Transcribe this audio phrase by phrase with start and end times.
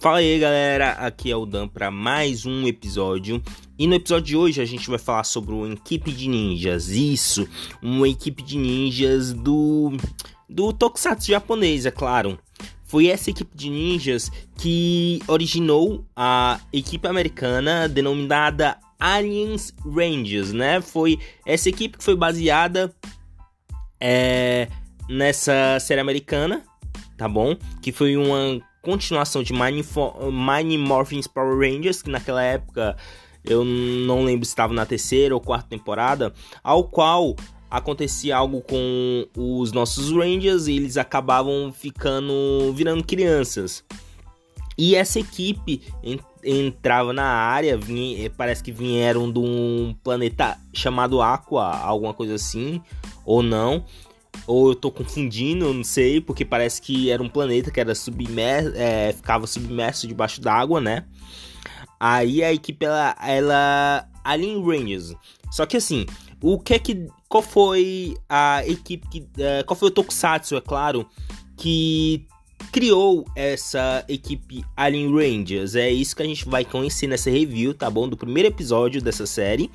[0.00, 3.42] Fala aí galera, aqui é o Dan para mais um episódio.
[3.78, 6.88] E no episódio de hoje a gente vai falar sobre uma equipe de ninjas.
[6.88, 7.46] Isso,
[7.82, 9.92] uma equipe de ninjas do
[10.48, 12.38] do Tokusatsu japonês, é claro.
[12.82, 20.80] Foi essa equipe de ninjas que originou a equipe americana denominada Aliens Rangers, né?
[20.80, 22.90] Foi essa equipe que foi baseada
[24.00, 24.66] é,
[25.10, 26.64] nessa série americana,
[27.18, 27.54] tá bom?
[27.82, 32.96] Que foi uma continuação de Mighty Morphin Power Rangers, que naquela época
[33.44, 36.32] eu não lembro se estava na terceira ou quarta temporada,
[36.62, 37.34] ao qual
[37.70, 43.84] acontecia algo com os nossos Rangers e eles acabavam ficando virando crianças.
[44.76, 45.82] E essa equipe
[46.42, 52.34] entrava na área, vinha, eh, parece que vieram de um planeta chamado Aqua, alguma coisa
[52.34, 52.80] assim,
[53.24, 53.84] ou não.
[54.46, 58.72] Ou eu tô confundindo, não sei, porque parece que era um planeta que era submerso,
[58.74, 61.04] é, ficava submerso debaixo d'água, né?
[61.98, 65.14] Aí a equipe ela, ela Alien Rangers.
[65.50, 66.06] Só que assim,
[66.42, 70.60] o que é que qual foi a equipe que é, qual foi o Tokusatsu, é
[70.60, 71.06] claro,
[71.56, 72.26] que
[72.72, 75.74] criou essa equipe Alien Rangers.
[75.74, 78.08] É isso que a gente vai conhecer nessa review, tá bom?
[78.08, 79.70] Do primeiro episódio dessa série.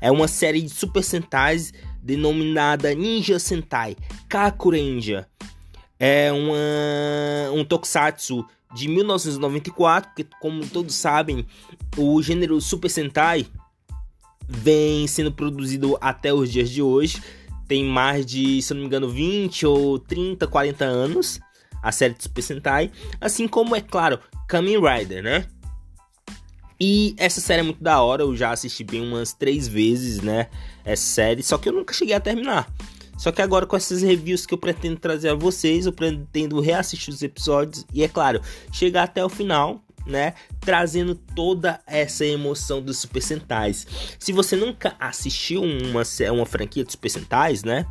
[0.00, 1.72] É uma série de Super Sentais
[2.06, 3.96] denominada Ninja Sentai
[4.28, 5.26] Kakurenja.
[5.98, 11.44] É uma, um tokusatsu de 1994, que como todos sabem,
[11.96, 13.46] o gênero Super Sentai
[14.48, 17.20] vem sendo produzido até os dias de hoje.
[17.66, 21.40] Tem mais de, se não me engano, 20 ou 30, 40 anos
[21.82, 22.90] a série de Super Sentai,
[23.20, 24.18] assim como é claro,
[24.48, 25.46] Kamen Rider, né?
[26.78, 30.48] E essa série é muito da hora, eu já assisti bem umas três vezes, né?
[30.84, 32.70] Essa série, só que eu nunca cheguei a terminar.
[33.16, 37.12] Só que agora com essas reviews que eu pretendo trazer a vocês, eu pretendo reassistir
[37.12, 40.34] os episódios e, é claro, chegar até o final, né?
[40.60, 43.86] Trazendo toda essa emoção dos Super Sentais.
[44.18, 47.86] Se você nunca assistiu uma, uma franquia de Super Sentais, né?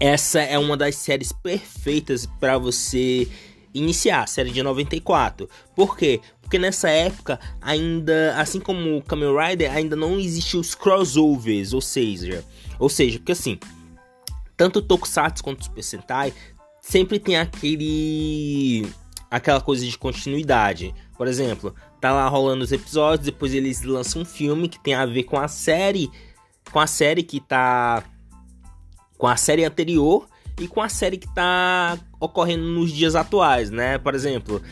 [0.00, 3.26] Essa é uma das séries perfeitas para você
[3.74, 5.48] iniciar, a série de 94.
[5.74, 6.20] Por quê?
[6.48, 11.82] Porque nessa época, ainda, assim como o Kamen Rider, ainda não existiam os crossovers, ou
[11.82, 12.42] seja,
[12.78, 13.58] ou seja, porque assim,
[14.56, 16.32] tanto o Tokusatsu quanto o Super Sentai
[16.80, 18.88] sempre tem aquele
[19.30, 20.94] aquela coisa de continuidade.
[21.18, 25.04] Por exemplo, tá lá rolando os episódios, depois eles lançam um filme que tem a
[25.04, 26.10] ver com a série,
[26.72, 28.02] com a série que tá
[29.18, 30.26] com a série anterior
[30.58, 33.98] e com a série que está ocorrendo nos dias atuais, né?
[33.98, 34.62] Por exemplo,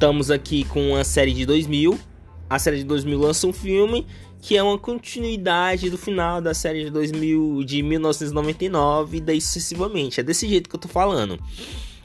[0.00, 2.00] estamos aqui com a série de 2000.
[2.48, 4.06] A série de 2000 lança um filme
[4.40, 10.18] que é uma continuidade do final da série de 2000 de 1999 e daí sucessivamente.
[10.18, 11.38] É desse jeito que eu tô falando.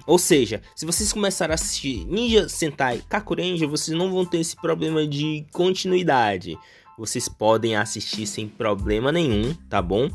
[0.06, 4.58] Ou seja, se vocês começarem a assistir Ninja Sentai Kakurenja, vocês não vão ter esse
[4.58, 6.58] problema de continuidade.
[6.98, 10.10] Vocês podem assistir sem problema nenhum, tá bom?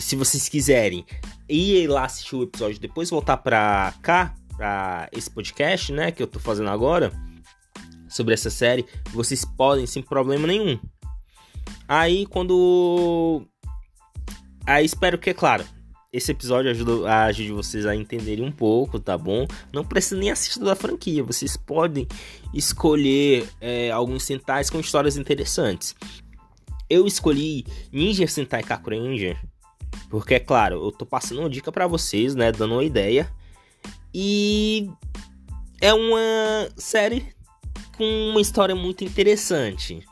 [0.00, 1.06] Se vocês quiserem
[1.48, 6.26] ir lá assistir o episódio depois voltar pra cá, pra esse podcast, né, que eu
[6.26, 7.12] tô fazendo agora,
[8.08, 10.78] sobre essa série, vocês podem sem problema nenhum.
[11.88, 13.42] Aí quando.
[14.66, 15.64] Aí espero que, é claro,
[16.12, 16.70] esse episódio
[17.06, 19.46] ajude, vocês a entenderem um pouco, tá bom?
[19.72, 22.06] Não precisa nem assistir da franquia, vocês podem
[22.54, 25.94] escolher é, alguns centais com histórias interessantes.
[26.88, 29.36] Eu escolhi Ninja Sentai Kakurenja
[30.08, 32.52] porque, é claro, eu tô passando uma dica para vocês, né?
[32.52, 33.28] Dando uma ideia.
[34.14, 34.88] E
[35.80, 37.34] é uma série
[37.96, 40.06] com uma história muito interessante.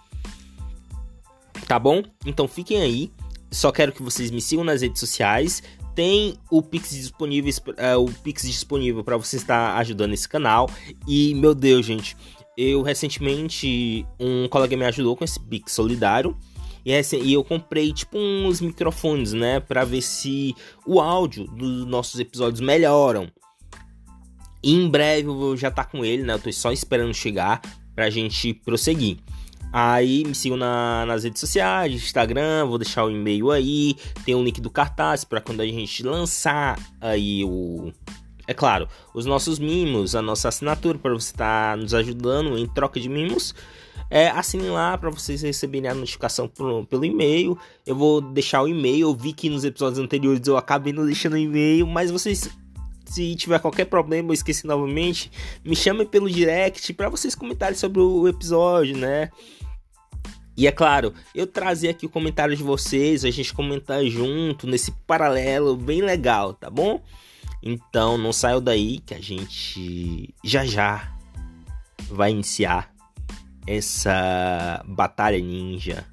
[1.67, 2.03] Tá bom?
[2.27, 3.13] Então fiquem aí.
[3.51, 5.63] Só quero que vocês me sigam nas redes sociais.
[5.95, 10.69] Tem o Pix disponível, é, o Pix disponível para você estar ajudando esse canal.
[11.07, 12.17] E meu Deus, gente,
[12.57, 16.37] eu recentemente um colega me ajudou com esse Pix solidário.
[16.85, 20.53] E, assim, e eu comprei tipo uns microfones, né, para ver se
[20.85, 23.31] o áudio dos nossos episódios melhoram.
[24.63, 26.35] Em breve eu vou já tá com ele, né?
[26.35, 27.61] Eu tô só esperando chegar
[27.95, 29.19] pra gente prosseguir.
[29.73, 34.45] Aí me sigam na, nas redes sociais, Instagram, vou deixar o e-mail aí, tem o
[34.45, 37.91] link do cartaz para quando a gente lançar aí o
[38.47, 42.67] é claro, os nossos mimos, a nossa assinatura para você estar tá nos ajudando em
[42.67, 43.55] troca de mimos.
[44.11, 47.57] É, assinem lá para vocês receberem a notificação pelo, pelo e-mail.
[47.87, 49.09] Eu vou deixar o e-mail.
[49.09, 52.51] Eu vi que nos episódios anteriores eu acabei não deixando o e-mail, mas vocês
[53.13, 55.31] se tiver qualquer problema, eu esqueci novamente,
[55.63, 59.29] me chamem pelo direct para vocês comentarem sobre o episódio, né?
[60.57, 64.93] E é claro, eu trazer aqui o comentário de vocês, a gente comentar junto nesse
[65.07, 67.03] paralelo bem legal, tá bom?
[67.63, 71.15] Então não saiam daí que a gente já já
[72.09, 72.93] vai iniciar
[73.67, 76.07] essa batalha ninja.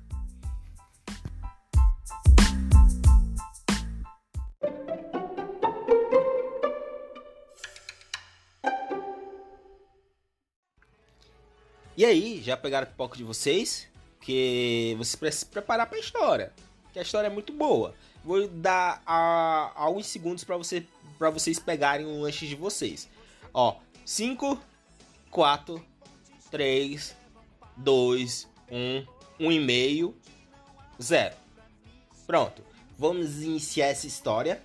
[11.99, 13.85] E aí, já pegaram o pipoca de vocês?
[14.21, 16.53] Que vocês precisam se preparar para a história.
[16.93, 17.93] Que a história é muito boa.
[18.23, 20.87] Vou dar a, alguns segundos para você,
[21.19, 23.09] vocês pegarem o lanche de vocês.
[23.53, 23.75] Ó,
[24.05, 24.57] 5,
[25.29, 25.85] 4,
[26.49, 27.17] 3,
[27.75, 29.05] 2, 1,
[29.37, 30.13] 1,5,
[31.01, 31.35] 0.
[32.25, 32.63] Pronto.
[32.97, 34.63] Vamos iniciar essa história.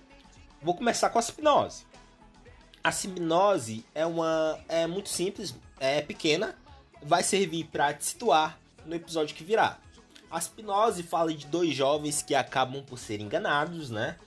[0.61, 1.85] Vou começar com a hipnose.
[2.81, 6.55] A hipnose é uma é muito simples, é pequena,
[7.01, 9.77] vai servir para te situar no episódio que virá.
[10.29, 14.17] A hipnose fala de dois jovens que acabam por ser enganados, né?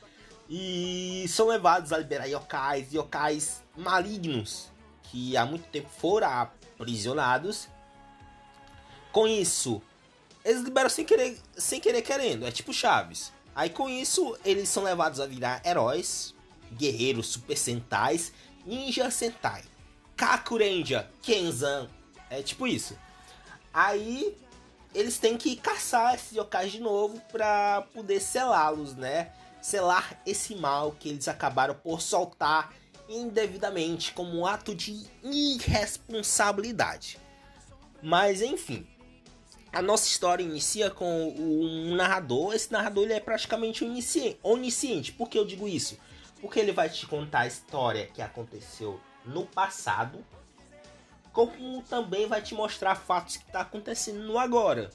[0.49, 4.71] E são levados a liberar yokais, yokais malignos,
[5.03, 7.69] que há muito tempo foram aprisionados.
[9.13, 9.83] Com isso,
[10.45, 13.33] eles liberam sem querer, sem querer querendo, é tipo Chaves.
[13.55, 16.35] Aí com isso, eles são levados a virar heróis,
[16.73, 18.33] guerreiros super sentais,
[18.65, 19.65] ninja sentai,
[20.17, 21.89] Kakurenja, Kenzan,
[22.31, 22.97] é tipo isso.
[23.73, 24.37] Aí
[24.95, 29.33] eles têm que caçar esses yokais de novo para poder selá-los, né?
[29.61, 32.73] Selar esse mal que eles acabaram por soltar
[33.09, 37.19] indevidamente como um ato de irresponsabilidade.
[38.03, 38.87] Mas enfim,
[39.73, 42.55] a nossa história inicia com um narrador.
[42.55, 43.85] Esse narrador ele é praticamente
[44.43, 45.13] onisciente.
[45.13, 45.99] Por que eu digo isso?
[46.41, 50.25] Porque ele vai te contar a história que aconteceu no passado
[51.33, 54.91] como também vai te mostrar fatos que está acontecendo no agora.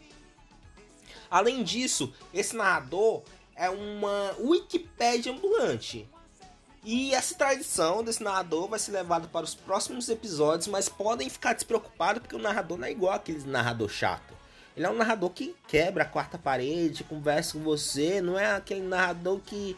[1.30, 3.24] Além disso, esse narrador
[3.56, 6.07] é uma Wikipédia ambulante.
[6.83, 11.53] E essa tradição desse narrador vai ser levada para os próximos episódios, mas podem ficar
[11.53, 14.33] despreocupados porque o narrador não é igual aquele narrador chato.
[14.75, 18.81] Ele é um narrador que quebra a quarta parede, conversa com você, não é aquele
[18.81, 19.77] narrador que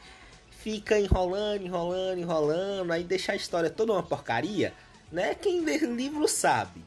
[0.49, 4.73] fica enrolando, enrolando, enrolando, aí deixa a história toda uma porcaria
[5.15, 5.33] né?
[5.33, 6.83] Quem lê livro sabe.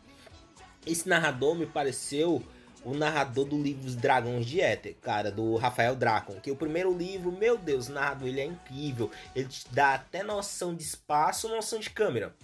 [0.86, 2.44] Esse narrador me pareceu
[2.84, 6.38] o narrador do livro Os Dragões de Éter, cara, do Rafael Dracon.
[6.38, 9.10] Que o primeiro livro, meu Deus, o narrador ele é incrível.
[9.34, 12.36] Ele te dá até noção de espaço, noção de câmera.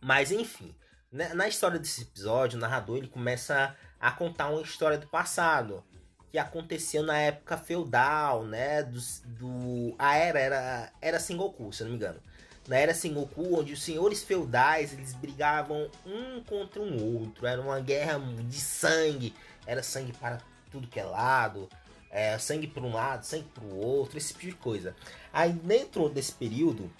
[0.00, 0.74] Mas enfim,
[1.12, 5.84] né, na história desse episódio, o narrador ele começa a contar uma história do passado
[6.32, 8.82] que aconteceu na época feudal, né?
[8.82, 12.20] Do, do a era era era Sengoku, se eu não me engano
[12.68, 17.80] na era Sengoku, onde os senhores feudais eles brigavam um contra um outro, era uma
[17.80, 19.34] guerra de sangue,
[19.66, 20.40] era sangue para
[20.70, 21.68] tudo que é lado,
[22.10, 24.96] é, sangue para um lado, sangue para o outro, esse tipo de coisa.
[25.32, 26.90] Aí dentro desse período,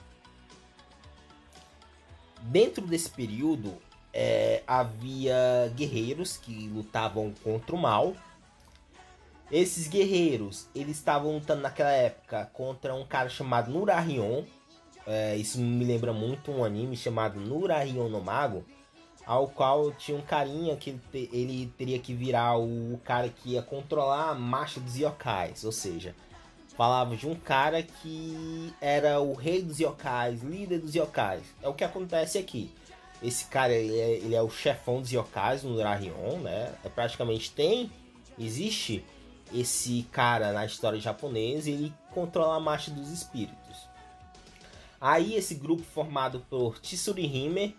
[2.43, 3.77] dentro desse período
[4.13, 8.17] é, havia guerreiros que lutavam contra o mal.
[9.51, 14.45] Esses guerreiros, eles estavam lutando naquela época contra um cara chamado Nurarion,
[15.07, 18.65] é, isso me lembra muito um anime chamado Nurarion no Mago,
[19.25, 23.51] ao qual tinha um carinha que ele, te, ele, teria que virar o cara que
[23.51, 26.15] ia controlar a marcha dos yokais, ou seja,
[26.77, 31.43] falava de um cara que era o rei dos yokais, líder dos yokais.
[31.63, 32.71] É o que acontece aqui.
[33.23, 36.75] Esse cara ele é, ele é o chefão dos yokais no Nurarion, né?
[36.85, 37.91] É praticamente tem
[38.39, 39.05] existe
[39.55, 43.66] esse cara na história japonesa, ele controla a marcha dos espíritos.
[45.07, 47.77] Aí esse grupo formado por Tsurihime,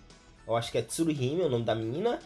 [0.47, 2.19] eu acho que é Tsurihime o nome da menina,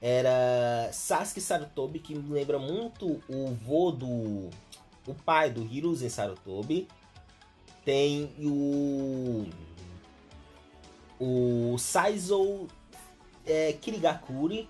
[0.00, 4.48] era Sasuke Sarutobi, que me lembra muito o vô do...
[5.06, 6.88] o pai do Hiruzen Sarutobi.
[7.84, 9.44] Tem o...
[11.20, 12.68] o Saizo
[13.44, 14.66] é, Kirigakuri,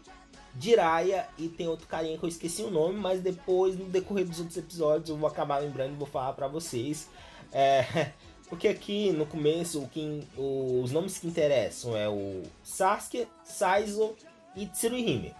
[0.59, 4.40] Jiraiya e tem outro carinha que eu esqueci o nome, mas depois, no decorrer dos
[4.40, 7.09] outros episódios, eu vou acabar lembrando e vou falar pra vocês.
[7.52, 8.11] É...
[8.52, 14.14] Porque aqui no começo o que, os nomes que interessam é o Sasuke, Saizo
[14.54, 15.35] e Tsuruhime.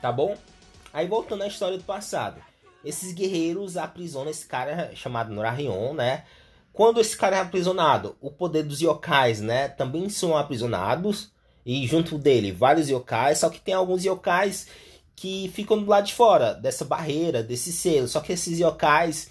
[0.00, 0.34] Tá bom?
[0.90, 2.40] Aí voltando à história do passado.
[2.82, 6.24] Esses guerreiros aprisionam esse cara chamado Norarion, né?
[6.72, 11.30] Quando esse cara é aprisionado, o poder dos yokais, né, também são aprisionados.
[11.66, 13.36] E junto dele, vários yokais.
[13.36, 14.66] Só que tem alguns yokais
[15.14, 18.08] que ficam do lado de fora dessa barreira, desse selo.
[18.08, 19.30] Só que esses yokais,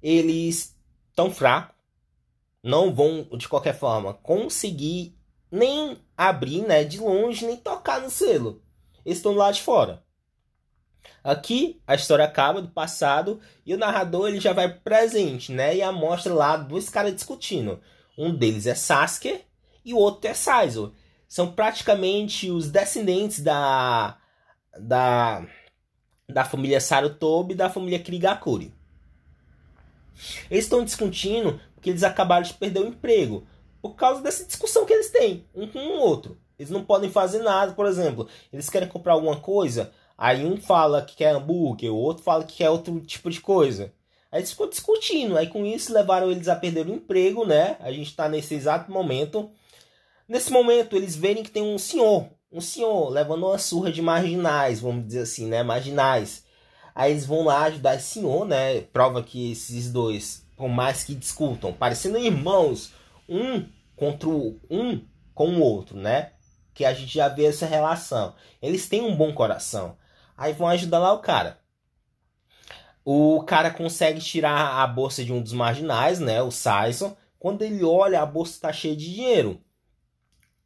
[0.00, 0.72] eles
[1.12, 1.74] tão fracos
[2.66, 5.16] não vão, de qualquer forma, conseguir
[5.52, 8.60] nem abrir né, de longe, nem tocar no selo.
[9.04, 10.02] Eles estão lá de fora.
[11.22, 15.76] Aqui a história acaba do passado e o narrador ele já vai presente, né?
[15.76, 17.80] E mostra lá dois caras discutindo.
[18.18, 19.42] Um deles é Sasuke
[19.84, 20.92] e o outro é Saizo.
[21.28, 24.18] são praticamente os descendentes da
[24.76, 25.46] da
[26.28, 28.74] da família Sarutobi e da família Krigakuri.
[30.50, 33.46] Eles estão discutindo porque eles acabaram de perder o emprego
[33.80, 36.36] por causa dessa discussão que eles têm um com o outro.
[36.58, 41.02] Eles não podem fazer nada, por exemplo, eles querem comprar alguma coisa, aí um fala
[41.02, 43.92] que quer hambúrguer, o outro fala que quer outro tipo de coisa.
[44.32, 47.76] Aí eles ficam discutindo, aí com isso levaram eles a perder o emprego, né?
[47.78, 49.48] A gente está nesse exato momento.
[50.26, 54.80] Nesse momento, eles verem que tem um senhor, um senhor levando uma surra de marginais,
[54.80, 55.62] vamos dizer assim, né?
[55.62, 56.42] Marginais.
[56.92, 58.80] Aí eles vão lá ajudar esse senhor, né?
[58.80, 62.92] Prova que esses dois, por mais que discutam, parecendo irmãos,
[63.28, 66.32] um contra o, um com o outro, né?
[66.72, 68.34] Que a gente já vê essa relação.
[68.60, 69.96] Eles têm um bom coração.
[70.36, 71.58] Aí vão ajudar lá o cara.
[73.04, 76.42] O cara consegue tirar a bolsa de um dos marginais, né?
[76.42, 77.16] O Saison.
[77.38, 79.60] Quando ele olha, a bolsa está cheia de dinheiro.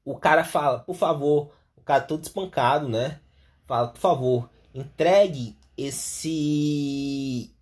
[0.05, 3.21] O cara fala, por favor, o cara todo espancado, né?
[3.67, 7.55] Fala, por favor, entregue esse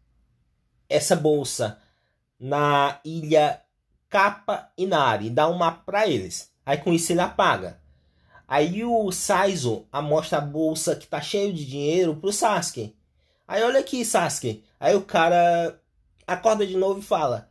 [0.88, 1.80] essa bolsa
[2.38, 3.62] na ilha
[4.08, 6.52] Capa Inari, dá um mapa para eles.
[6.64, 7.80] Aí com isso ele apaga.
[8.46, 12.96] Aí o Saizo mostra a bolsa que tá cheio de dinheiro pro Sasuke.
[13.46, 14.64] Aí olha aqui, Sasuke.
[14.80, 15.78] Aí o cara
[16.26, 17.50] acorda de novo e fala: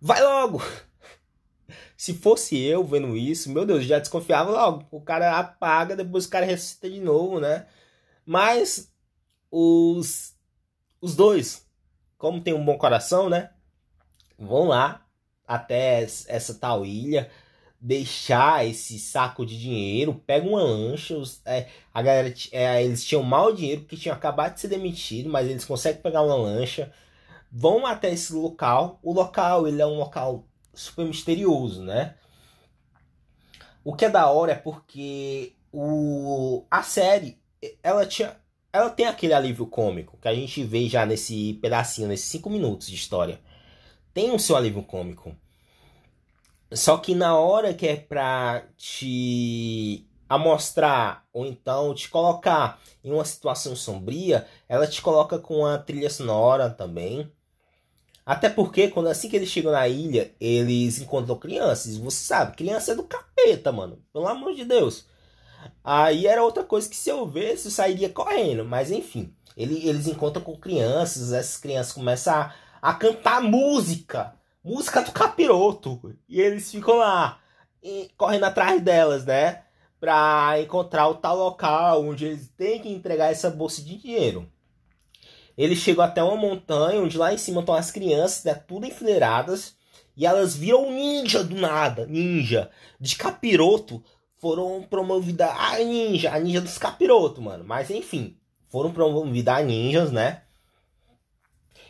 [0.00, 0.60] Vai logo!
[1.96, 4.86] Se fosse eu vendo isso, meu Deus, já desconfiava logo.
[4.90, 7.66] O cara apaga, depois o cara ressuscita de novo, né?
[8.26, 8.92] Mas
[9.50, 10.34] os,
[11.00, 11.66] os dois,
[12.18, 13.50] como tem um bom coração, né?
[14.44, 15.04] Vão lá
[15.46, 17.30] até essa tal ilha,
[17.80, 23.22] deixar esse saco de dinheiro, pega uma lancha, os, é, a galera, é, eles tinham
[23.22, 26.92] mal dinheiro porque tinham acabado de ser demitido, mas eles conseguem pegar uma lancha,
[27.52, 28.98] vão até esse local.
[29.02, 32.14] O local ele é um local super misterioso, né?
[33.84, 37.38] O que é da hora é porque o, a série
[37.82, 38.36] ela tinha
[38.72, 42.88] ela tem aquele alívio cômico que a gente vê já nesse pedacinho, nesses cinco minutos
[42.88, 43.38] de história
[44.14, 45.36] tem o seu alívio cômico.
[46.72, 53.24] Só que na hora que é pra te amostrar ou então te colocar em uma
[53.24, 57.30] situação sombria, ela te coloca com a trilha sonora também.
[58.24, 61.96] Até porque quando assim que eles chegam na ilha, eles encontram crianças.
[61.98, 64.02] Você sabe, criança é do capeta, mano.
[64.12, 65.06] Pelo amor de Deus.
[65.82, 68.64] Aí era outra coisa que se eu visse, eu sairia correndo.
[68.64, 72.54] Mas enfim, ele, eles encontram com crianças, essas crianças começam a
[72.84, 74.34] a cantar música.
[74.62, 76.14] Música do capiroto.
[76.28, 77.40] E eles ficam lá,
[78.14, 79.62] correndo atrás delas, né?
[79.98, 84.46] Pra encontrar o tal local onde eles têm que entregar essa bolsa de dinheiro.
[85.56, 88.52] Eles chegam até uma montanha onde lá em cima estão as crianças, né?
[88.52, 89.74] Tudo enfileiradas.
[90.14, 92.04] E elas viram ninja do nada.
[92.04, 92.70] Ninja.
[93.00, 94.04] De capiroto.
[94.36, 96.34] Foram promovidas a ninja.
[96.34, 97.64] A ninja dos capirotos, mano.
[97.64, 98.36] Mas enfim.
[98.68, 100.42] Foram promovidas a ninjas, né?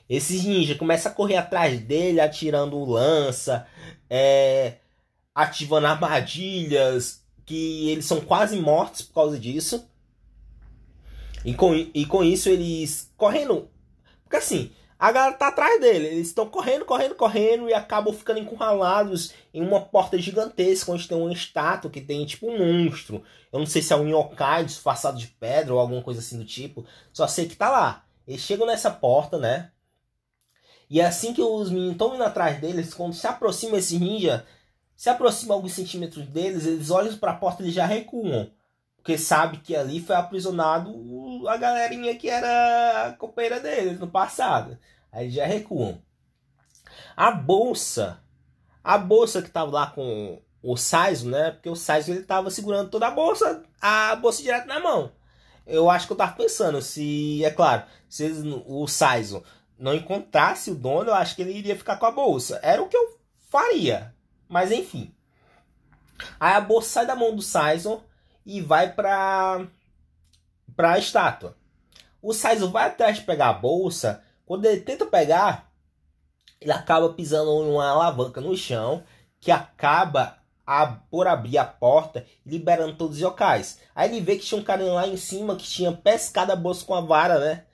[0.08, 3.66] Esses ninjas começam a correr atrás dele, atirando lança,
[4.08, 4.78] é,
[5.34, 9.88] ativando armadilhas, que eles são quase mortos por causa disso.
[11.44, 13.68] E com, e com isso eles correndo.
[14.22, 16.06] Porque assim, a galera tá atrás dele.
[16.06, 21.18] Eles estão correndo, correndo, correndo e acabam ficando encurralados em uma porta gigantesca onde tem
[21.18, 23.22] uma estátua que tem tipo um monstro.
[23.52, 26.44] Eu não sei se é um yokai disfarçado de pedra ou alguma coisa assim do
[26.44, 26.86] tipo.
[27.12, 28.04] Só sei que tá lá.
[28.26, 29.70] Eles chegam nessa porta, né?
[30.94, 34.46] E é assim que os meninos estão indo atrás deles, quando se aproxima esse ninja,
[34.94, 38.48] se aproxima alguns centímetros deles, eles olham para a porta e já recuam.
[38.94, 40.92] Porque sabe que ali foi aprisionado
[41.48, 44.78] a galerinha que era a companheira deles no passado.
[45.10, 46.00] Aí já recuam.
[47.16, 48.20] A bolsa,
[48.84, 51.50] a bolsa que tava lá com o Saizo, né?
[51.50, 55.10] Porque o Saizo ele tava segurando toda a bolsa, a bolsa direto na mão.
[55.66, 59.42] Eu acho que eu tava pensando se, é claro, se eles, o Saizo
[59.84, 62.58] não encontrasse o dono, eu acho que ele iria ficar com a bolsa.
[62.62, 64.14] Era o que eu faria.
[64.48, 65.14] Mas enfim.
[66.40, 68.02] Aí a bolsa sai da mão do Saison
[68.46, 69.66] e vai para
[70.74, 71.54] para a estátua.
[72.22, 74.24] O Saison vai atrás de pegar a bolsa.
[74.46, 75.70] Quando ele tenta pegar,
[76.58, 79.04] ele acaba pisando uma alavanca no chão
[79.38, 83.80] que acaba a, por abrir a porta, liberando todos os yokais.
[83.94, 86.86] Aí ele vê que tinha um cara lá em cima que tinha pescado a bolsa
[86.86, 87.66] com a vara, né?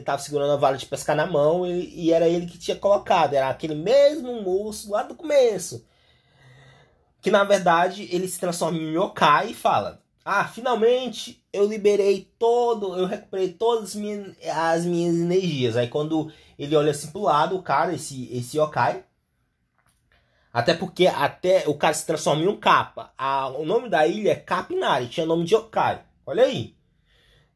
[0.00, 2.76] Que estava segurando a vara de pescar na mão e, e, era ele que tinha
[2.76, 3.34] colocado.
[3.34, 5.86] Era aquele mesmo moço lá do começo.
[7.20, 12.96] Que na verdade ele se transforma em yokai e fala: Ah, finalmente eu liberei todo,
[12.96, 15.76] eu recuperei todas as minhas, as minhas energias.
[15.76, 19.04] Aí quando ele olha assim pro lado, o cara, esse, esse yokai,
[20.52, 23.12] Até porque até o cara se transforma em um capa.
[23.58, 26.02] O nome da ilha é Capinari, tinha nome de Yokai.
[26.24, 26.76] Olha aí.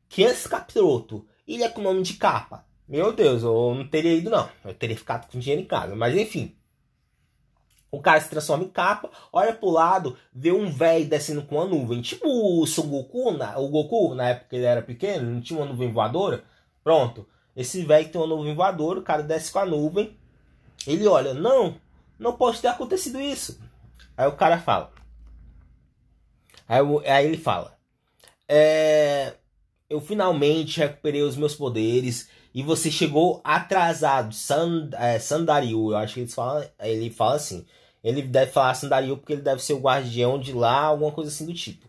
[0.09, 1.27] Que esse capiroto.
[1.51, 2.65] Ilha com nome de capa.
[2.89, 4.49] Meu Deus, eu não teria ido não.
[4.65, 5.97] Eu teria ficado com dinheiro em casa.
[5.97, 6.55] Mas enfim.
[7.91, 11.65] O cara se transforma em capa, olha pro lado, vê um velho descendo com uma
[11.65, 12.01] nuvem.
[12.01, 15.67] Tipo o Son Goku, na, o Goku, na época ele era pequeno, não tinha uma
[15.67, 16.45] nuvem voadora.
[16.85, 17.27] Pronto.
[17.57, 20.17] Esse velho tem uma nuvem voadora, o cara desce com a nuvem.
[20.87, 21.75] Ele olha, não,
[22.17, 23.61] não pode ter acontecido isso.
[24.17, 24.93] Aí o cara fala.
[26.69, 27.77] Aí, aí ele fala.
[28.49, 29.35] É,
[29.91, 34.33] eu finalmente recuperei os meus poderes e você chegou atrasado.
[34.33, 35.19] Sand, é,
[35.69, 37.67] eu acho que ele fala, ele fala assim.
[38.03, 41.45] Ele deve falar Sandariu porque ele deve ser o guardião de lá, alguma coisa assim
[41.45, 41.87] do tipo.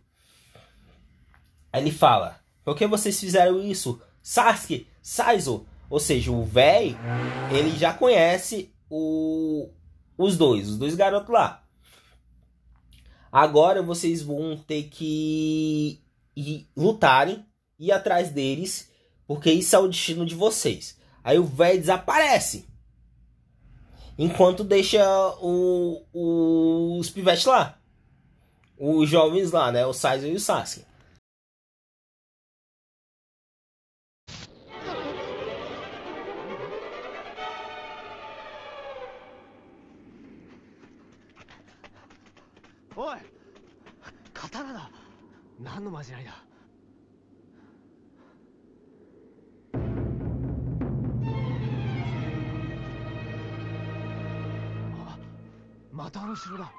[1.71, 4.01] Ele fala: Por que vocês fizeram isso?
[4.21, 5.65] Sasuke, Saizo.
[5.89, 6.97] Ou seja, o velho,
[7.51, 9.69] ele já conhece o,
[10.17, 11.63] os dois, os dois garotos lá.
[13.31, 16.01] Agora vocês vão ter que
[16.75, 17.45] lutarem,
[17.80, 18.90] ir atrás deles,
[19.26, 20.98] porque isso é o destino de vocês.
[21.22, 22.66] Aí o velho desaparece.
[24.18, 25.04] Enquanto deixa
[25.40, 27.78] o, o, os pivetes lá.
[28.78, 29.84] Os jovens lá, né?
[29.84, 30.86] O Saizo e o Sasuke.
[42.98, 43.18] おい
[44.32, 44.90] 刀だ
[45.60, 46.42] 何のまじないだ
[56.31, 56.71] の城だ？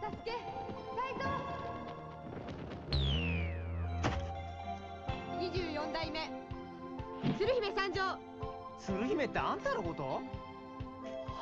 [0.00, 2.98] サスケ斎藤。
[5.38, 6.28] 24代目
[7.38, 8.18] 鶴姫参上。
[8.80, 10.20] 鶴姫ってあんたのこと？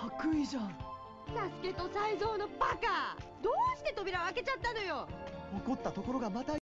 [0.03, 0.69] 白衣じゃん。
[0.69, 3.17] サスケと才蔵のバカ。
[3.43, 5.09] どうして扉を開けちゃったのよ。
[5.65, 6.59] 怒ったところがまた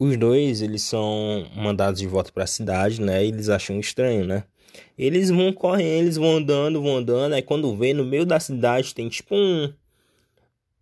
[0.00, 3.24] Os dois, eles são mandados de volta para a cidade, né?
[3.24, 4.44] E eles acham estranho, né?
[4.96, 7.32] Eles vão correndo, eles vão andando, vão andando.
[7.34, 9.72] Aí quando vê, no meio da cidade tem tipo um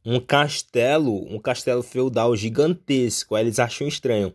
[0.05, 3.35] um castelo, um castelo feudal gigantesco.
[3.35, 4.33] Aí eles acham estranho.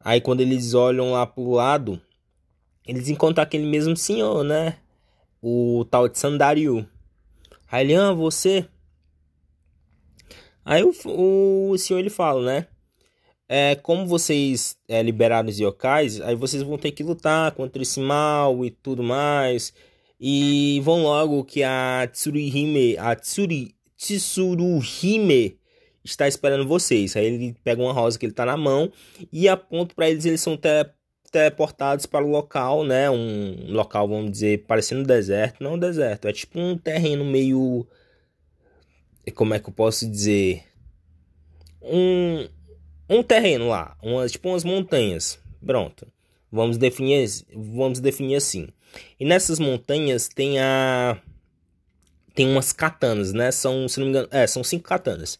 [0.00, 2.00] Aí quando eles olham lá pro lado,
[2.86, 4.78] eles encontram aquele mesmo senhor, né?
[5.46, 6.86] o tal de Sandariu.
[7.70, 8.66] Aí ele, ah, você.
[10.64, 12.66] Aí o, o senhor ele fala, né?
[13.56, 18.00] É, como vocês é, liberaram os yokais, aí vocês vão ter que lutar contra esse
[18.00, 19.72] mal e tudo mais.
[20.18, 25.56] E vão logo que a Tsurihime, a Tsuri, Tsuruhime
[26.02, 27.14] está esperando vocês.
[27.14, 28.90] Aí ele pega uma rosa que ele tá na mão
[29.32, 30.90] e aponta para eles, eles são até
[31.30, 33.08] teleportados para o local, né?
[33.08, 35.62] Um local, vamos dizer, parecendo deserto.
[35.62, 37.86] Não um deserto, é tipo um terreno meio.
[39.36, 40.64] Como é que eu posso dizer?
[41.80, 42.48] Um,
[43.08, 45.38] um terreno lá, umas, tipo umas montanhas.
[45.64, 46.06] Pronto.
[46.50, 48.68] Vamos definir, vamos definir assim.
[49.18, 51.20] E nessas montanhas tem a.
[52.34, 53.50] Tem umas katanas, né?
[53.50, 55.38] São, se não me engano, é, são cinco katanas.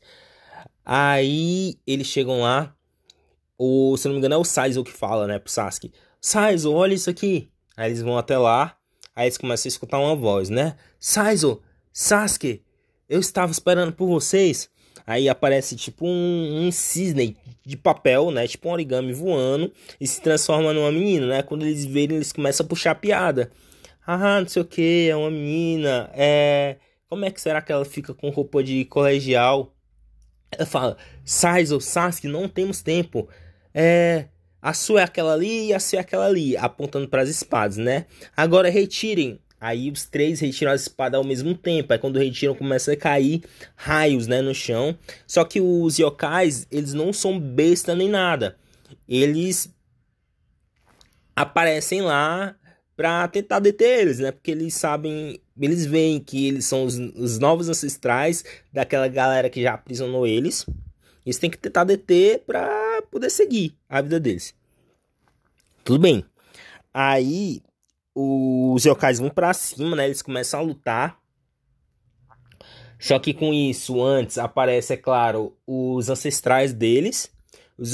[0.84, 2.74] Aí eles chegam lá
[3.58, 5.92] o, se não me engano, é o Saizo que fala, né, pro Sasuke.
[6.20, 7.48] Saizo, olha isso aqui.
[7.76, 8.76] Aí eles vão até lá,
[9.14, 10.76] aí eles começam a escutar uma voz, né?
[10.98, 12.62] Saizo, Sasuke,
[13.08, 14.68] eu estava esperando por vocês.
[15.06, 18.46] Aí aparece tipo um, um cisne de papel, né?
[18.46, 21.42] Tipo um origami voando e se transforma numa menina, né?
[21.42, 23.50] Quando eles verem, eles começam a puxar piada.
[24.06, 26.10] Ah, não sei o que, é uma menina.
[26.14, 26.76] É.
[27.08, 29.74] Como é que será que ela fica com roupa de colegial?
[30.50, 33.28] Ela fala: Saizo, Sasuke, não temos tempo
[33.74, 34.26] é,
[34.62, 37.76] a sua é aquela ali e a sua é aquela ali, apontando para as espadas,
[37.76, 38.06] né?
[38.36, 39.40] Agora retirem.
[39.64, 41.90] Aí os três retiram as espadas ao mesmo tempo.
[41.90, 43.42] Aí quando retiram começa a cair
[43.74, 44.94] raios, né, no chão.
[45.26, 48.58] Só que os yokais, eles não são besta nem nada.
[49.08, 49.74] Eles
[51.34, 52.54] aparecem lá
[52.94, 54.32] para tentar deter eles, né?
[54.32, 59.62] Porque eles sabem, eles veem que eles são os, os novos ancestrais daquela galera que
[59.62, 60.66] já aprisionou eles.
[61.24, 64.54] Eles têm que tentar deter para poder seguir a vida deles.
[65.82, 66.22] Tudo bem.
[66.92, 67.62] Aí
[68.14, 70.06] os yokais vão para cima, né?
[70.06, 71.18] Eles começam a lutar.
[72.98, 77.30] Só que com isso, antes aparece, é claro, os ancestrais deles.
[77.76, 77.92] Os,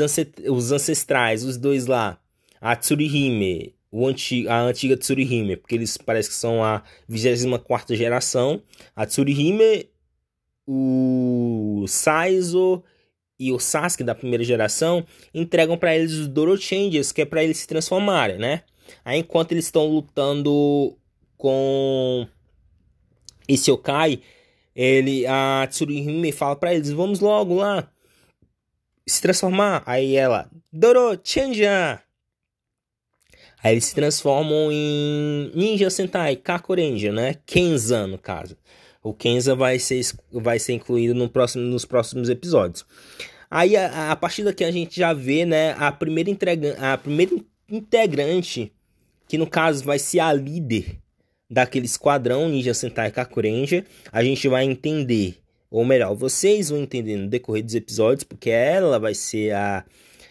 [0.48, 2.18] os ancestrais, os dois lá.
[2.61, 8.62] A Tsurihime, o a antiga Tsurihime, porque eles parecem que são a 24 geração.
[8.94, 9.88] A Tsurihime,
[10.66, 12.85] o Saizo
[13.38, 17.42] e o Sasuke da primeira geração entregam para eles os Doro Changes, que é para
[17.42, 18.62] eles se transformarem, né?
[19.05, 20.96] Aí enquanto eles estão lutando
[21.37, 22.26] com
[23.48, 24.20] esse yokai,
[24.74, 27.90] ele, a Tsurihime fala para eles, vamos logo lá
[29.07, 29.83] se transformar.
[29.87, 32.03] Aí ela, Doro Chanja!
[33.62, 37.37] Aí eles se transformam em Ninja Sentai Kakurenja, né?
[37.44, 38.57] Kenza, no caso.
[39.03, 40.00] O Kenza vai ser,
[40.33, 42.87] vai ser incluído no próximo, nos próximos episódios.
[43.50, 45.72] Aí, a, a partir daqui, a gente já vê, né?
[45.72, 47.37] A primeira, entrega, a primeira
[47.68, 48.72] integrante,
[49.30, 50.98] que no caso vai ser a líder
[51.48, 53.86] daquele esquadrão Ninja Sentai Kakurenja.
[54.10, 55.36] A gente vai entender,
[55.70, 59.84] ou melhor, vocês vão entender no decorrer dos episódios, porque ela vai ser a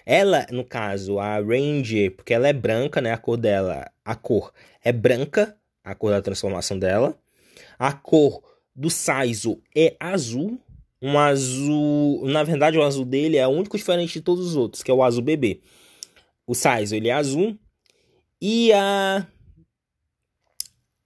[0.06, 3.14] ela, no caso, a Ranger, porque ela é branca, né?
[3.14, 4.52] A cor dela, a cor
[4.84, 7.18] é branca, a cor da transformação dela.
[7.78, 8.44] A cor
[8.76, 10.60] do Saizo é azul.
[11.02, 14.84] Um azul, na verdade, o azul dele é o único diferente de todos os outros,
[14.84, 15.62] que é o azul bebê.
[16.46, 17.58] O Saizo, ele é azul.
[18.42, 19.26] E a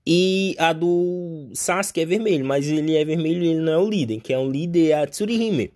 [0.05, 3.89] e a do Sasuke é vermelho, mas ele é vermelho e ele não é o
[3.89, 5.71] líder, que é o líder é a Tsurihime.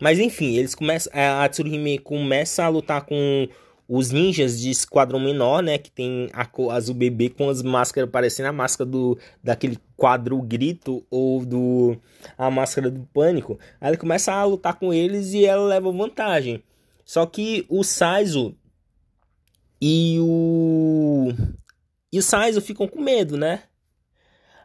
[0.00, 1.12] Mas enfim, eles começam.
[1.14, 3.46] A Tsurihime começa a lutar com
[3.86, 5.76] os ninjas de esquadrão menor, né?
[5.76, 10.40] Que tem a cor azul bebê com as máscaras parecendo a máscara do daquele quadro
[10.40, 11.96] grito ou do
[12.38, 13.58] a máscara do pânico.
[13.80, 16.62] Aí ela começa a lutar com eles e ela leva vantagem.
[17.04, 18.56] Só que o Saizo
[19.84, 21.32] e o
[22.12, 23.64] e o Saizo ficam com medo, né?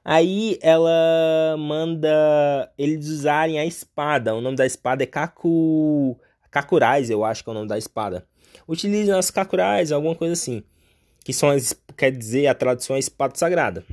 [0.05, 4.35] Aí ela manda eles usarem a espada.
[4.35, 6.19] O nome da espada é Kaku...
[6.51, 8.27] Kakurais, eu acho que é o nome da espada.
[8.67, 10.63] Utilizam as Kakurais, alguma coisa assim.
[11.25, 13.83] Que são as, quer dizer, a tradução é espada sagrada.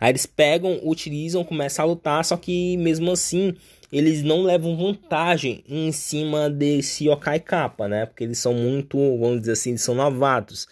[0.00, 3.54] Aí eles pegam, utilizam, começam a lutar, só que mesmo assim
[3.96, 8.06] eles não levam vantagem em cima desse Yokai Kappa, né?
[8.06, 10.66] Porque eles são muito, vamos dizer assim, eles são novatos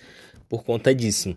[0.49, 1.35] por conta disso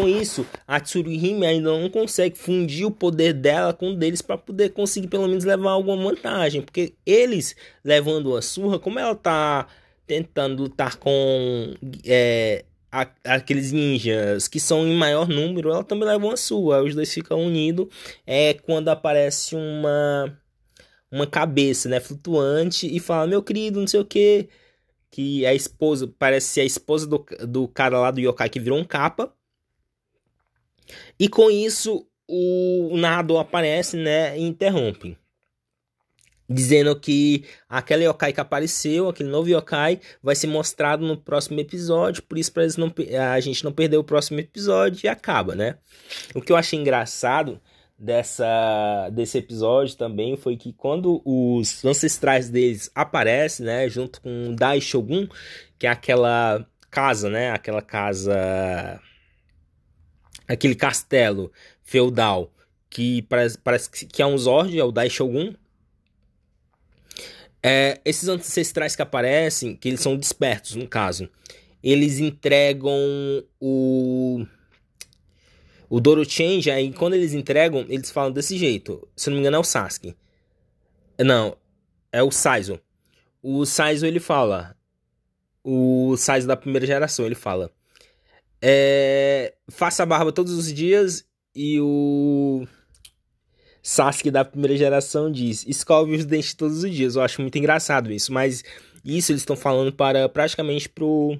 [0.00, 4.38] com isso, a Tsurihime ainda não consegue fundir o poder dela com o deles para
[4.38, 6.62] poder conseguir pelo menos levar alguma vantagem.
[6.62, 9.66] Porque eles levando a surra, como ela tá
[10.06, 16.24] tentando lutar com é, a, aqueles ninjas que são em maior número, ela também leva
[16.24, 16.82] uma surra.
[16.82, 17.86] Os dois ficam unidos.
[18.26, 20.36] É quando aparece uma
[21.10, 24.48] uma cabeça, né, flutuante e fala: "Meu querido, não sei o que,
[25.10, 28.78] que a esposa, parece ser a esposa do, do cara lá do yokai que virou
[28.78, 29.32] um capa.
[31.18, 35.18] E com isso, o narrador aparece, né, e interrompe.
[36.52, 42.24] Dizendo que aquele yokai que apareceu, aquele novo yokai, vai ser mostrado no próximo episódio.
[42.24, 42.92] Por isso, para não,
[43.32, 45.76] a gente não perder o próximo episódio e acaba, né?
[46.34, 47.60] O que eu achei engraçado
[48.00, 54.80] dessa desse episódio também foi que quando os ancestrais deles aparecem, né, junto com Dai
[54.80, 55.28] Shogun,
[55.78, 58.98] que é aquela casa, né, aquela casa
[60.48, 62.50] aquele castelo feudal
[62.88, 65.54] que parece, parece que é um Zord, é o Dai Shogun.
[67.62, 71.28] É, esses ancestrais que aparecem, que eles são despertos no caso,
[71.82, 72.94] eles entregam
[73.60, 74.46] o
[75.88, 79.08] o Doro Change, aí quando eles entregam, eles falam desse jeito.
[79.16, 80.14] Se não me engano é o Sasuke.
[81.18, 81.56] Não,
[82.12, 82.80] é o Saizo.
[83.42, 84.76] O Saizo ele fala,
[85.64, 87.70] o Saizo da primeira geração, ele fala:
[88.62, 92.66] é, faça a barba todos os dias e o
[93.82, 97.16] Sasuke da primeira geração diz: escove os dentes todos os dias.
[97.16, 98.62] Eu acho muito engraçado isso, mas
[99.04, 101.38] isso eles estão falando para praticamente pro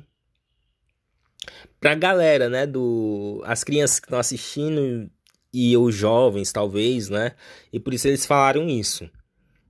[1.78, 5.10] pra galera, né, do as crianças que estão assistindo
[5.52, 7.32] e os jovens, talvez, né?
[7.72, 9.08] E por isso eles falaram isso.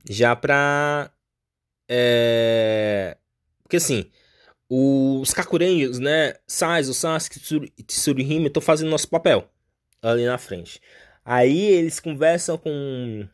[0.09, 1.11] Já pra
[1.89, 3.17] é...
[3.63, 4.07] porque assim,
[4.69, 6.35] os Kakurenjos, né?
[6.47, 7.41] Sais, o Sasuke
[7.85, 9.49] Tsurihime estão fazendo nosso papel
[10.03, 10.81] ali na frente.
[11.25, 13.27] Aí eles conversam com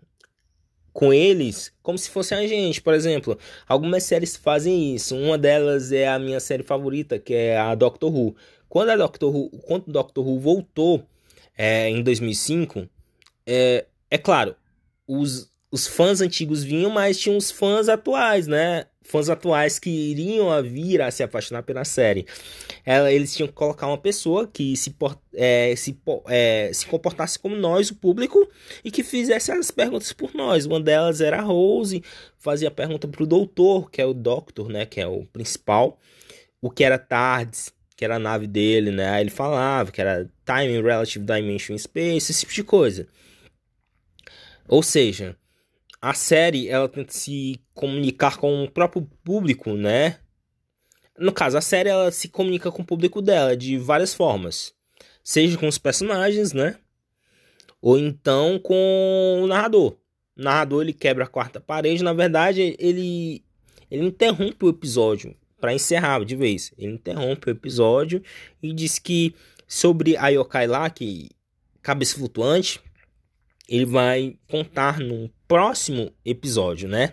[0.92, 3.38] com eles como se fosse a gente, por exemplo.
[3.68, 5.14] Algumas séries fazem isso.
[5.14, 8.34] Uma delas é a minha série favorita, que é a Doctor Who.
[8.68, 11.06] Quando a Doctor Who, quando Doctor Who voltou
[11.56, 12.88] é, em 2005,
[13.46, 14.56] é, é claro,
[15.06, 18.86] os, os fãs antigos vinham, mas tinha os fãs atuais, né?
[19.06, 22.26] Fãs atuais que iriam a vir a se apaixonar pela série.
[22.84, 24.94] Ela, eles tinham que colocar uma pessoa que se,
[25.34, 28.48] é, se, é, se comportasse como nós, o público,
[28.84, 30.66] e que fizesse as perguntas por nós.
[30.66, 32.02] Uma delas era a Rose,
[32.36, 35.98] fazia a pergunta para o doutor, que é o Doctor, né, que é o principal,
[36.60, 39.08] o que era Tardes, que era a nave dele, né?
[39.08, 43.08] Aí ele falava que era Time Relative Dimension Space, esse tipo de coisa.
[44.68, 45.36] Ou seja,
[46.08, 50.20] a série ela tenta se comunicar com o próprio público, né?
[51.18, 54.72] No caso, a série ela se comunica com o público dela de várias formas.
[55.24, 56.78] seja com os personagens, né?
[57.82, 59.98] Ou então com o narrador.
[60.36, 63.44] O narrador ele quebra a quarta parede, na verdade, ele
[63.90, 66.72] ele interrompe o episódio para encerrar de vez.
[66.78, 68.22] Ele interrompe o episódio
[68.62, 69.34] e diz que
[69.66, 71.30] sobre a yokai lá, que
[71.82, 72.80] cabeça flutuante,
[73.68, 77.12] ele vai contar no próximo episódio, né?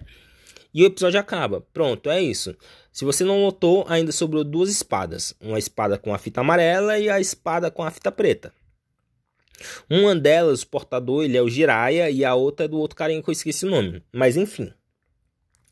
[0.74, 1.62] E o episódio acaba.
[1.74, 2.56] Pronto, é isso.
[2.91, 5.34] Se você não notou, ainda sobrou duas espadas.
[5.39, 8.54] Uma espada com a fita amarela e a espada com a fita preta.
[9.89, 13.22] Uma delas, o portador, ele é o Jiraiya e a outra é do outro carinha
[13.22, 14.04] que eu esqueci o nome.
[14.12, 14.74] Mas enfim.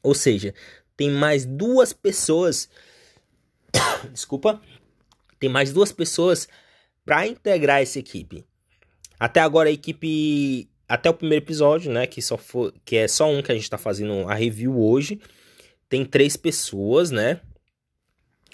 [0.04, 0.54] Ou seja,
[0.96, 2.70] tem mais duas pessoas.
[4.14, 4.62] Desculpa.
[5.40, 6.48] Tem mais duas pessoas
[7.04, 8.46] para integrar essa equipe.
[9.20, 13.30] Até agora a equipe até o primeiro episódio, né, que só for, que é só
[13.30, 15.22] um que a gente tá fazendo a review hoje,
[15.88, 17.40] tem três pessoas, né?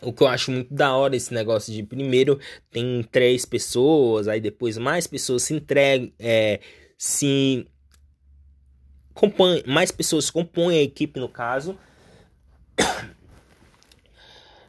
[0.03, 4.39] O que eu acho muito da hora esse negócio de primeiro tem três pessoas, aí
[4.39, 6.59] depois mais pessoas se entregam, é,
[6.95, 7.65] se
[9.15, 11.75] compõem, mais pessoas compõem a equipe no caso.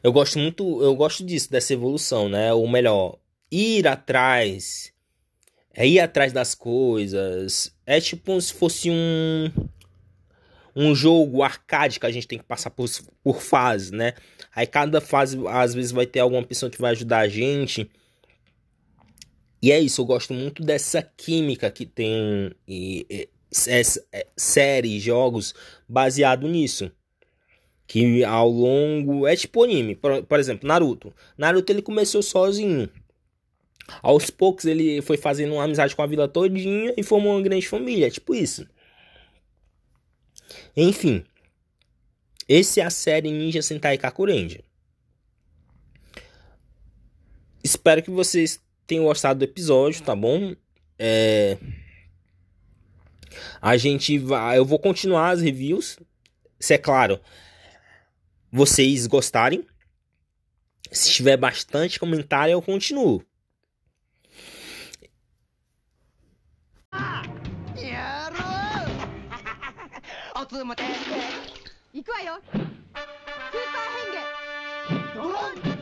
[0.02, 2.54] Eu gosto muito, eu gosto disso, dessa evolução, né?
[2.54, 3.18] Ou melhor,
[3.50, 4.92] ir atrás
[5.78, 7.72] é ir atrás das coisas.
[7.86, 9.48] É tipo se fosse um
[10.74, 12.88] um jogo arcade que a gente tem que passar por,
[13.22, 14.14] por fase, né?
[14.54, 17.88] Aí cada fase às vezes vai ter alguma pessoa que vai ajudar a gente.
[19.62, 23.28] E é isso, eu gosto muito dessa química que tem e, e,
[23.68, 25.54] é, série, jogos
[25.88, 26.90] baseado nisso.
[27.86, 29.26] Que ao longo.
[29.28, 29.94] É tipo anime.
[29.94, 31.14] Por, por exemplo, Naruto.
[31.36, 32.88] Naruto ele começou sozinho.
[34.02, 37.66] Aos poucos ele foi fazendo uma amizade com a vila todinha e formou uma grande
[37.66, 38.68] família, tipo isso.
[40.76, 41.24] Enfim,
[42.48, 44.62] esse é a série Ninja Sentai Kakurendia.
[47.62, 50.54] Espero que vocês tenham gostado do episódio, tá bom?
[50.98, 51.58] É...
[53.60, 55.98] A gente vai, eu vou continuar as reviews,
[56.58, 57.20] se é claro,
[58.50, 59.66] vocês gostarem.
[60.90, 63.22] Se tiver bastante comentário, eu continuo.
[70.48, 70.88] つ待て。
[71.92, 72.40] 行くわよ。
[72.52, 72.60] スー
[72.92, 73.92] パー
[74.92, 75.77] 変化ドロン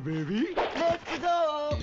[0.00, 0.54] Baby.
[0.56, 1.76] Let's go.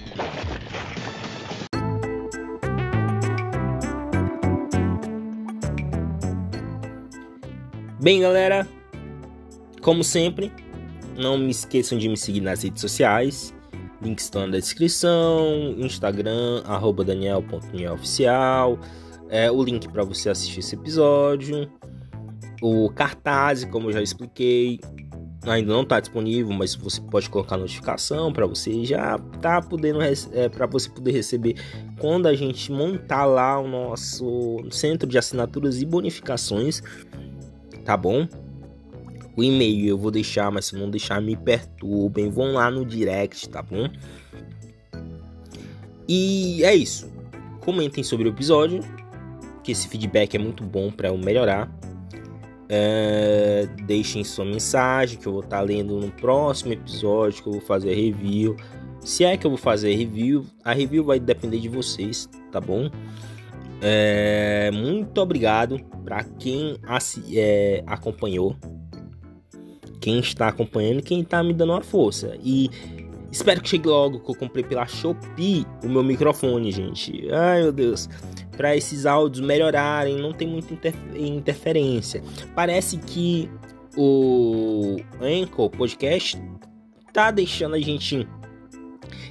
[7.99, 8.67] Bem, galera,
[9.81, 10.51] como sempre,
[11.15, 13.53] não me esqueçam de me seguir nas redes sociais.
[14.01, 17.05] Links estão na descrição, Instagram, arroba
[19.29, 21.69] é, o link para você assistir esse episódio,
[22.61, 24.79] o cartaz, como eu já expliquei,
[25.49, 30.49] ainda não está disponível, mas você pode colocar notificação para você já tá podendo é,
[30.49, 31.55] para você poder receber
[31.99, 36.81] quando a gente montar lá o nosso centro de assinaturas e bonificações
[37.87, 38.27] tá bom?
[39.37, 42.29] O e-mail eu vou deixar, mas se não deixar, me perturbem.
[42.29, 43.87] Vão lá no direct, tá bom?
[46.05, 47.09] E é isso.
[47.61, 48.81] Comentem sobre o episódio,
[49.63, 51.71] que esse feedback é muito bom para eu melhorar.
[52.69, 57.53] É, deixem sua mensagem que eu vou estar tá lendo no próximo episódio que eu
[57.53, 58.55] vou fazer review.
[59.01, 62.89] Se é que eu vou fazer review, a review vai depender de vocês, tá bom?
[63.81, 66.77] É, muito obrigado para quem
[67.33, 68.55] é, acompanhou,
[70.01, 72.37] quem está acompanhando, quem está me dando uma força.
[72.43, 72.69] E
[73.31, 77.29] espero que chegue logo que eu comprei pela Shopee o meu microfone, gente.
[77.31, 78.09] Ai meu Deus,
[78.57, 82.23] para esses áudios melhorarem, não tem muita inter interferência.
[82.55, 83.49] Parece que
[83.95, 86.41] o Anchor Podcast
[87.13, 88.27] tá deixando a gente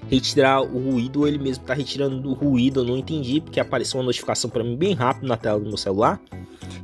[0.09, 4.07] retirar o ruído, ele mesmo tá retirando do ruído, eu não entendi, porque apareceu uma
[4.07, 6.21] notificação para mim bem rápido na tela do meu celular.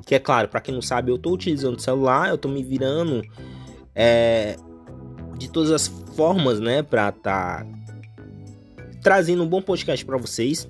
[0.05, 2.63] Que é claro, para quem não sabe, eu tô utilizando o celular, eu tô me
[2.63, 3.23] virando
[3.95, 4.57] é,
[5.39, 7.65] de todas as formas, né, para tá
[9.03, 10.69] trazendo um bom podcast para vocês.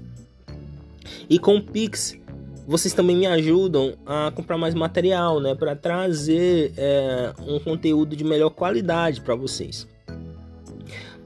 [1.29, 2.19] E com o Pix,
[2.67, 8.25] vocês também me ajudam a comprar mais material, né, para trazer é, um conteúdo de
[8.25, 9.89] melhor qualidade para vocês.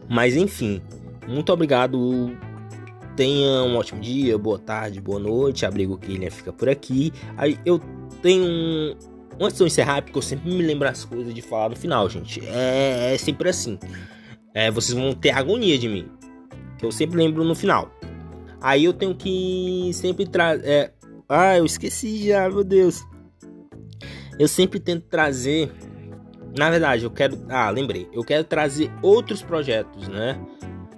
[0.09, 0.81] Mas enfim,
[1.27, 2.37] muito obrigado.
[3.17, 5.65] Tenha um ótimo dia, boa tarde, boa noite.
[5.65, 7.13] Abrigo Killian fica por aqui.
[7.65, 7.81] Eu
[8.23, 8.97] tenho um.
[9.41, 12.09] Antes de eu encerrar, porque eu sempre me lembro as coisas de falar no final,
[12.09, 12.41] gente.
[12.47, 13.79] É, é sempre assim.
[14.55, 16.09] É, vocês vão ter agonia de mim.
[16.79, 17.91] Que eu sempre lembro no final.
[18.67, 20.67] Aí eu tenho que sempre trazer.
[20.67, 20.93] É...
[21.29, 23.01] Ah, eu esqueci já, meu Deus.
[24.41, 25.71] Eu sempre tento trazer.
[26.59, 27.41] Na verdade, eu quero.
[27.49, 28.09] Ah, lembrei.
[28.13, 30.37] Eu quero trazer outros projetos, né?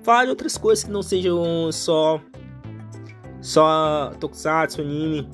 [0.03, 2.19] Falar de outras coisas que não sejam só.
[3.43, 5.29] Só Tokusatsu, anime.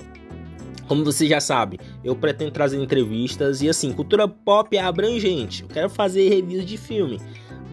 [0.89, 5.63] Como você já sabe, eu pretendo trazer entrevistas e assim, cultura pop é abrangente.
[5.63, 7.21] Eu quero fazer reviews de filme.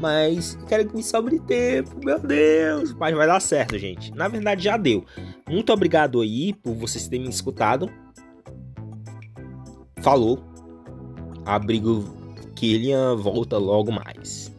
[0.02, 2.92] Mas quero que me sobre tempo, meu Deus.
[2.94, 4.12] Mas vai dar certo, gente.
[4.16, 5.06] Na verdade, já deu.
[5.48, 7.88] Muito obrigado aí por vocês terem me escutado.
[10.02, 10.44] Falou.
[11.46, 12.04] Abrigo
[12.56, 14.51] Killian volta logo mais.